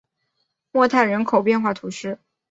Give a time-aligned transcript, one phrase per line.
[0.71, 2.17] 莫泰人口变化图示